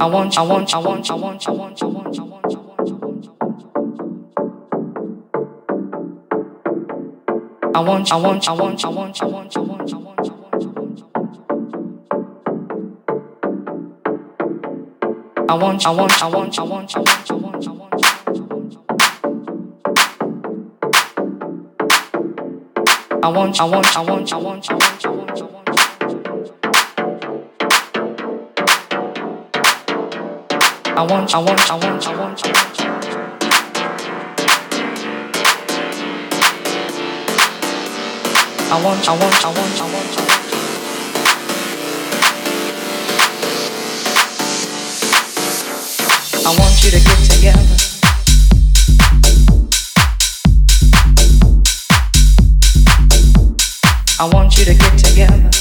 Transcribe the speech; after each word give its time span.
I 0.00 0.06
want, 0.06 0.38
I 0.38 0.42
want, 0.42 0.74
I 0.74 0.78
want, 0.78 1.10
I 1.10 1.14
want, 1.14 1.46
I 1.46 1.50
want, 1.50 1.82
I 1.82 1.86
want, 1.86 2.18
I 2.18 2.22
want, 2.22 2.22
I 2.22 2.22
want. 2.22 2.90
I 7.74 7.80
want, 7.80 8.10
I 8.10 8.16
want, 8.16 8.48
I 8.48 8.52
want, 8.52 8.84
I 8.84 8.88
want, 8.88 9.22
I 9.22 9.26
want, 9.26 9.56
I 9.56 9.60
want, 9.60 9.92
I 9.92 9.98
want, 9.98 9.98
I 9.98 9.98
want, 9.98 10.64
I 15.50 15.54
want, 15.54 15.82
I 15.82 15.90
want, 15.90 16.18
I 16.18 16.18
want, 16.18 16.18
I 16.18 16.24
want, 16.24 16.58
I 16.58 16.62
want, 16.62 16.96
I 16.96 17.02
want, 17.02 17.28
I 17.30 17.32
want, 17.32 17.58
I 17.58 17.72
want. 17.72 17.90
I 23.22 23.28
want, 23.28 23.60
I 23.60 23.64
want, 23.64 23.96
I 23.96 24.00
want, 24.00 24.32
I 24.32 24.32
want, 24.32 24.32
I 24.32 24.38
want, 24.38 24.70
I 24.70 24.74
want, 24.74 25.04
I 25.04 25.08
want. 25.08 25.09
I 31.00 31.02
want, 31.02 31.34
I 31.34 31.38
want, 31.38 31.70
I 31.70 31.74
want, 31.76 32.06
I 32.06 32.14
want, 32.14 32.44
I 32.44 32.52
want. 32.52 32.82
I 38.68 38.84
want, 38.84 39.08
I 39.08 39.12
want, 39.16 39.44
I 39.44 39.48
want, 39.48 39.80
I 46.44 46.52
want, 46.58 46.84
you 46.84 46.90
to 46.90 47.00
get 47.00 47.30
together. 47.30 47.76
I 54.18 54.28
want 54.34 54.58
you 54.58 54.64
to 54.66 54.74
get 54.74 54.98
together. 54.98 55.59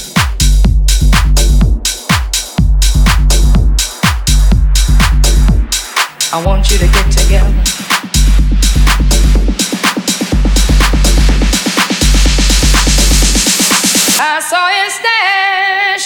I 6.31 6.45
want 6.45 6.69
you 6.69 6.77
to 6.77 6.85
get 6.85 7.11
together. 7.11 7.47
I 14.21 14.39
saw 14.39 14.69
you 14.69 14.89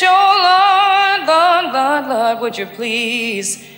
oh 0.07 0.37
Lord, 0.47 1.27
Lord, 1.27 1.73
Lord, 1.73 2.07
Lord, 2.07 2.39
would 2.39 2.57
you 2.57 2.67
please 2.67 3.72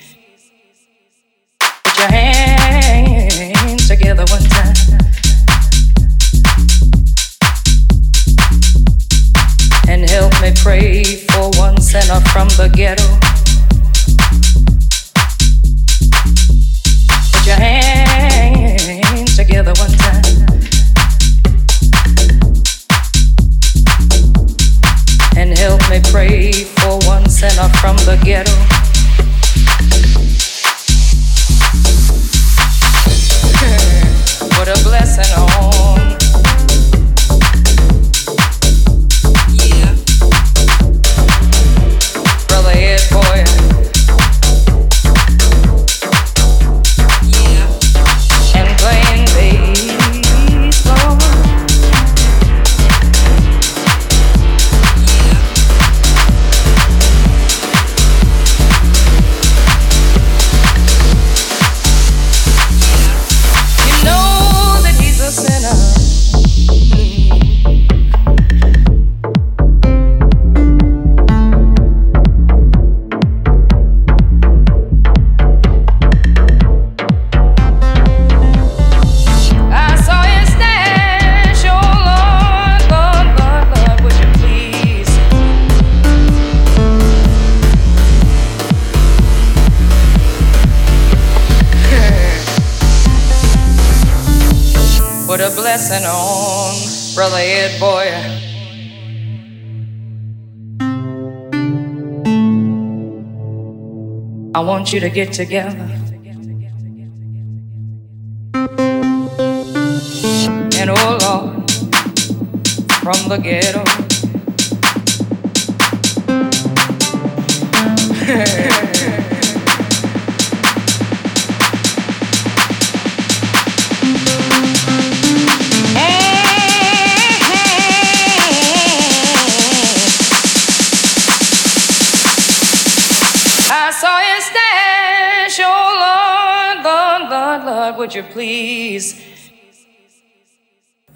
want 104.85 104.93
you 104.93 104.99
to 104.99 105.09
get 105.09 105.33
together. 105.33 106.05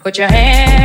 Put 0.00 0.16
your 0.16 0.28
hands 0.28 0.79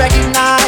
Thank 0.00 0.34
you. 0.34 0.59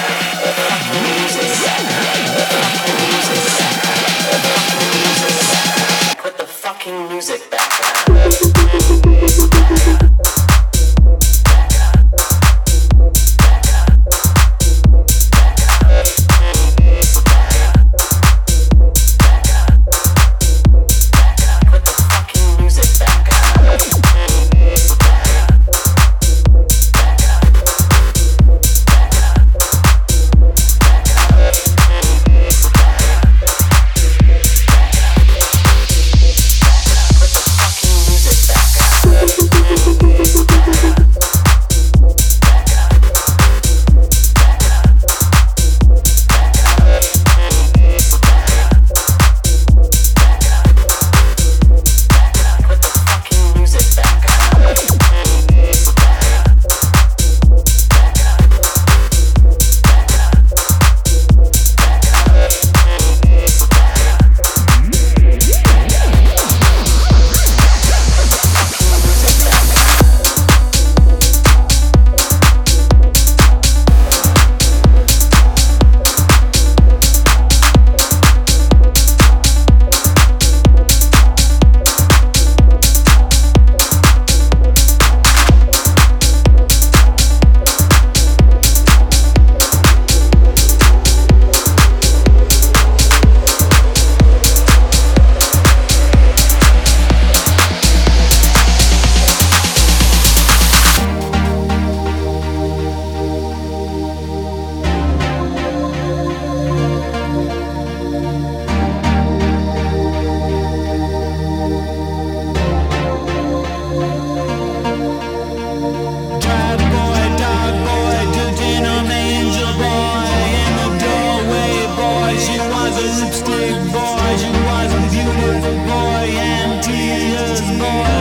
and 127.83 128.20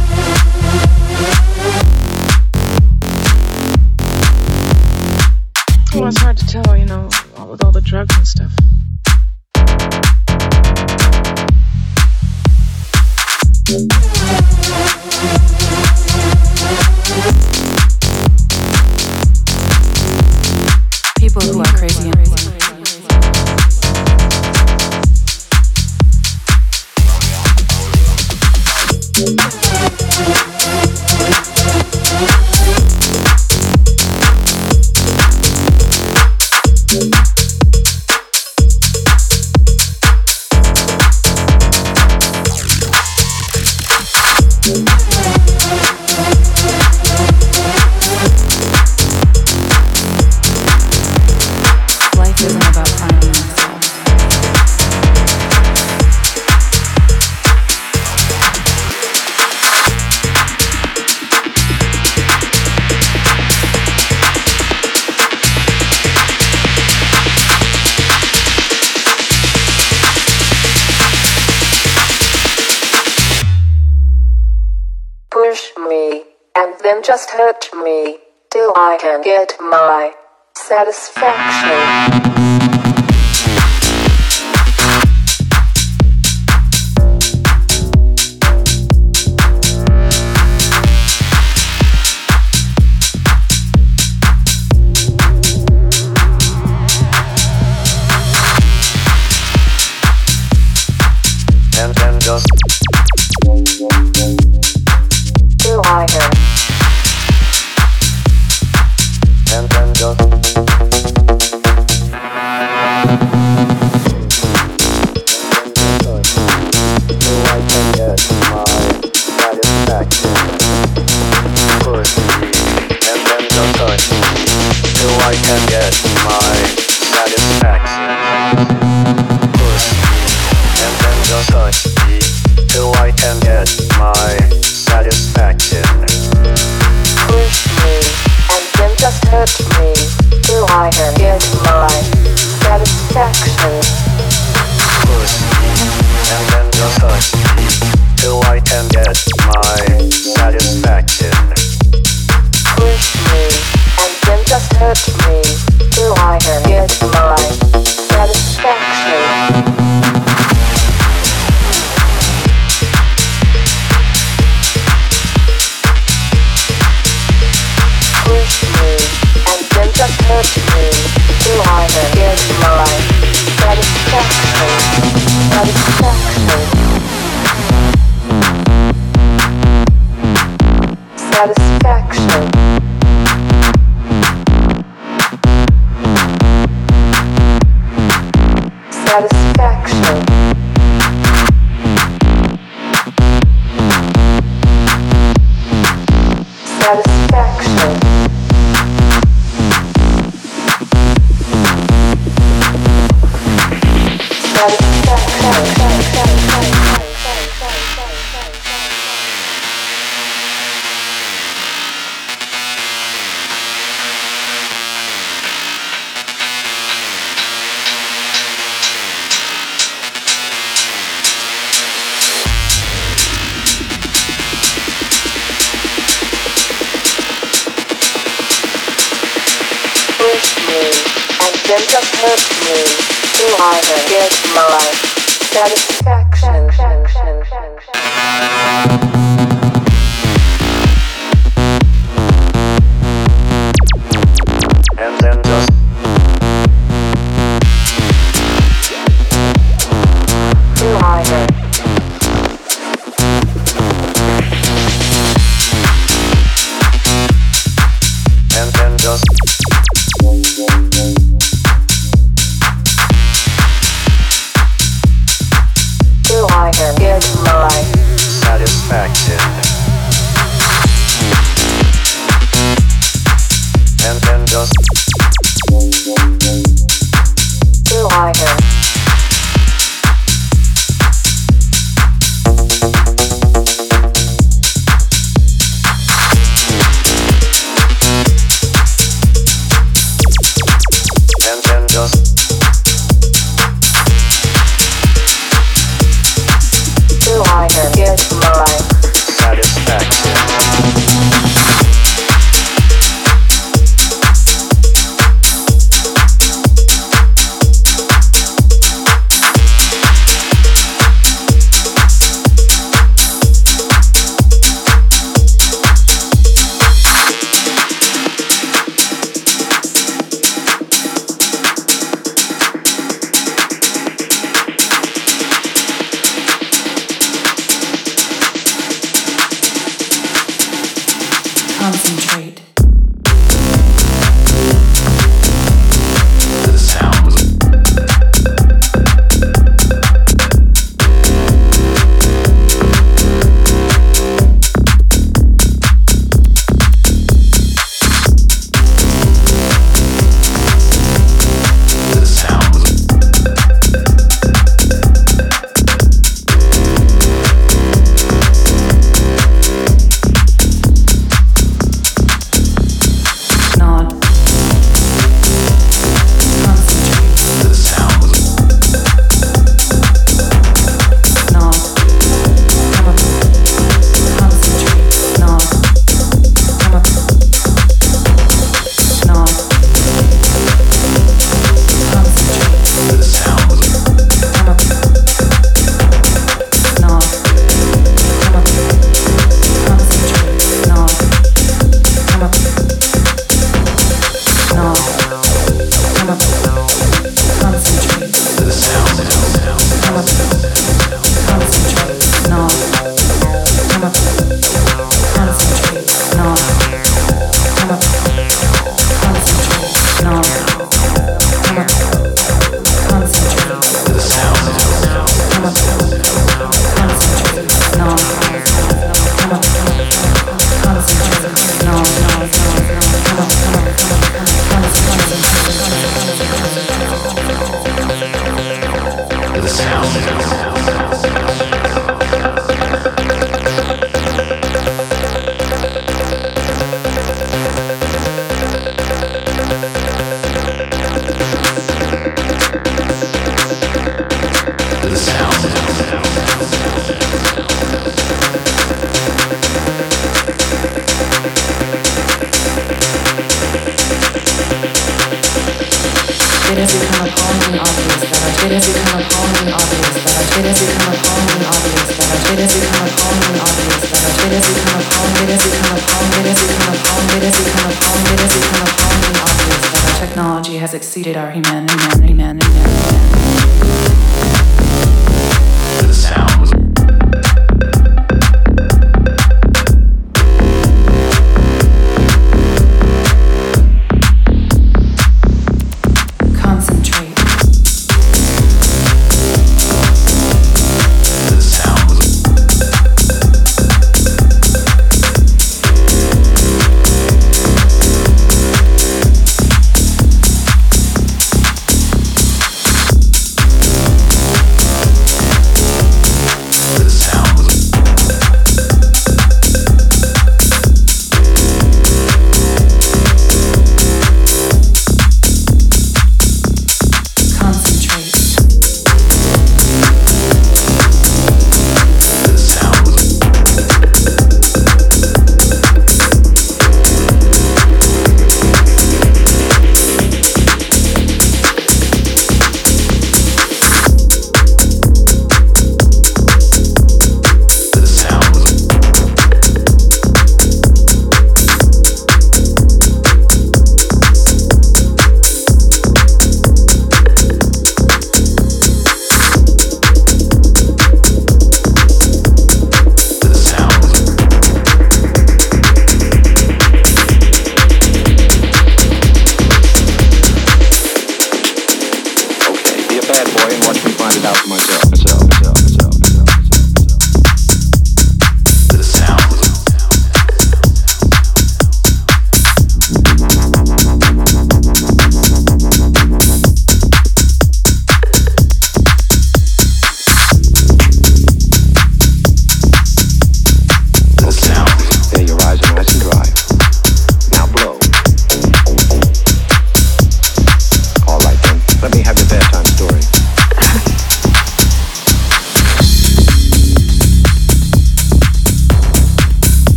Yeah. 269.13 269.40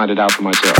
Find 0.00 0.10
it 0.10 0.18
out 0.18 0.32
for 0.32 0.42
myself. 0.42 0.79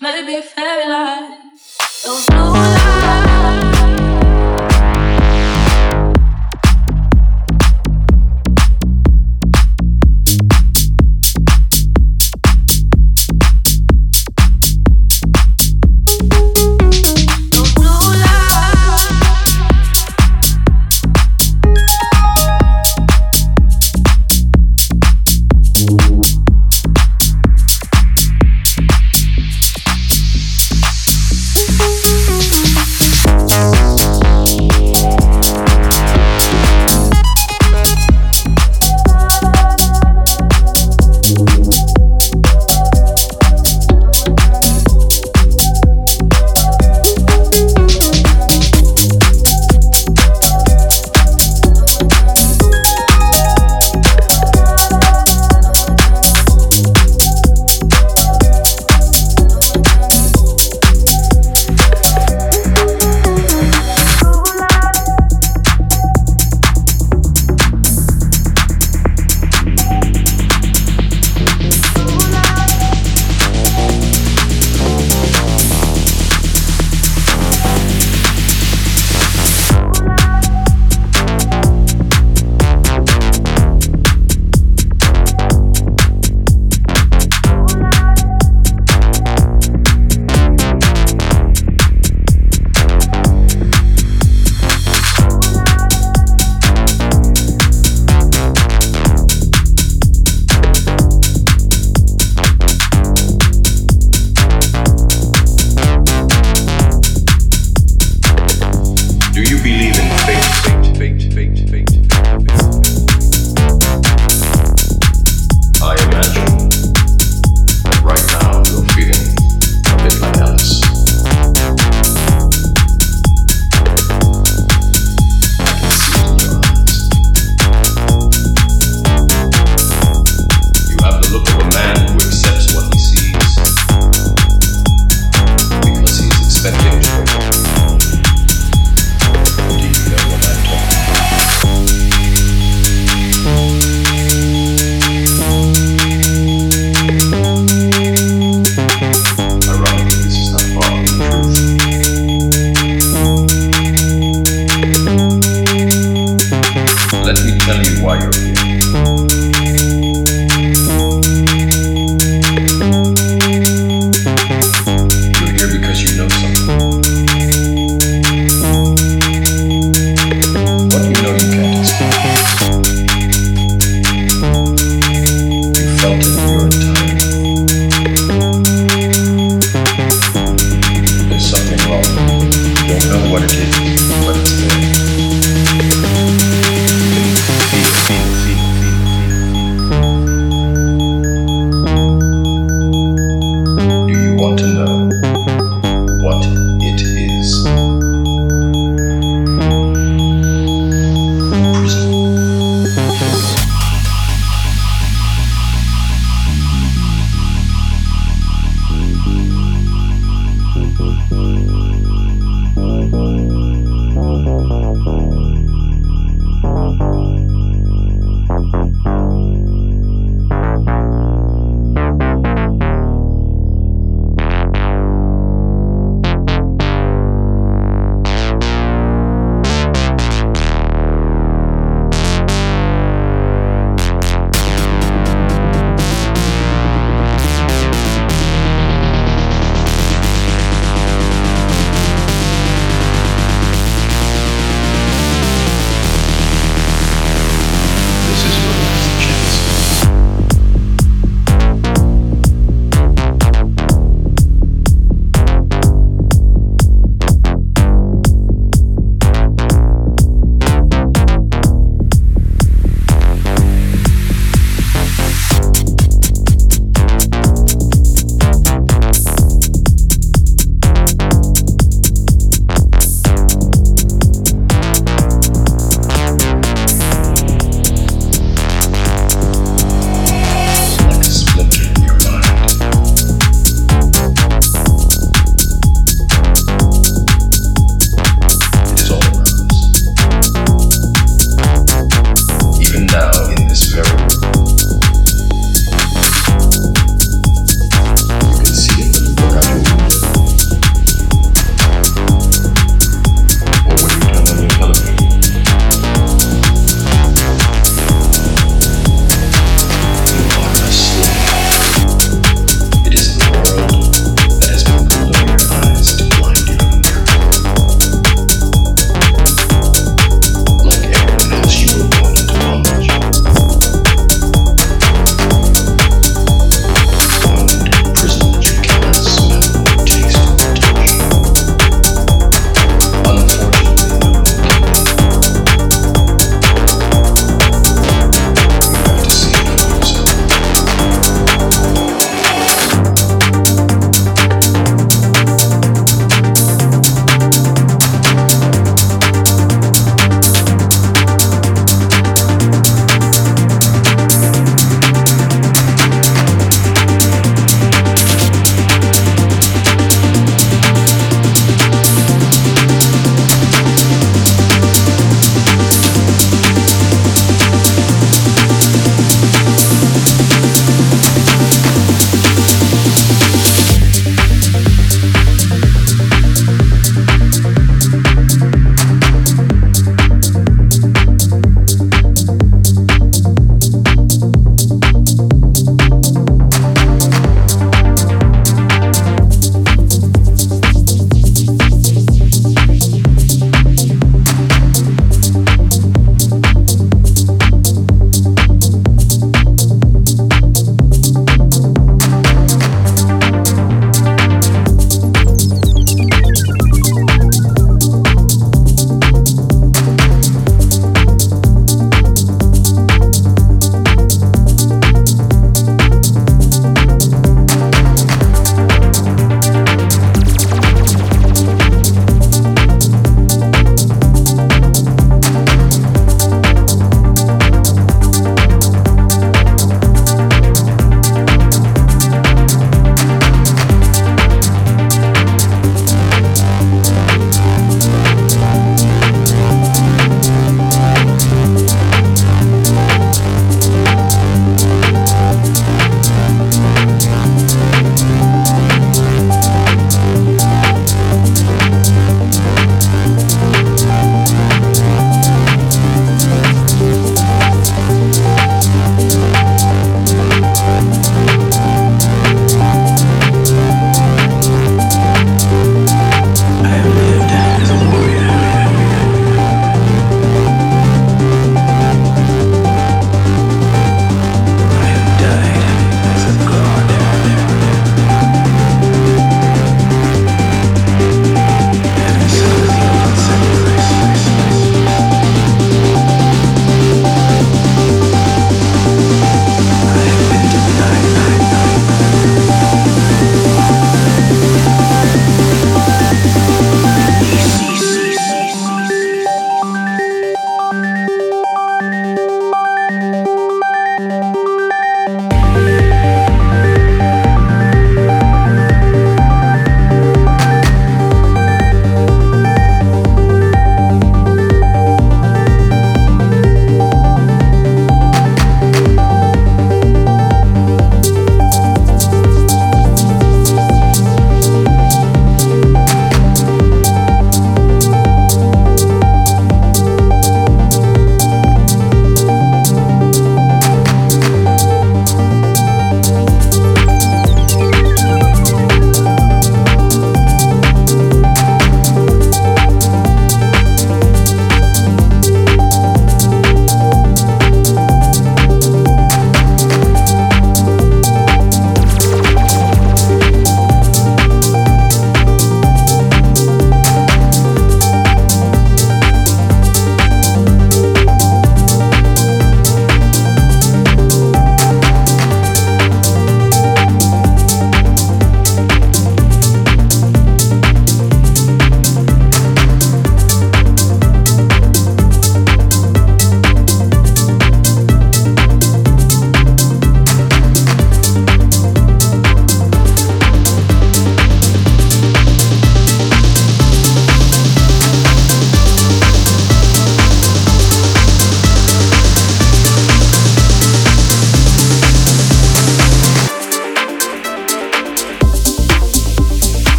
Maybe 0.00 0.40
fairy 0.42 0.88
lights. 0.88 2.02
Those 2.04 2.26
blue 2.26 2.52
lights. 2.52 2.83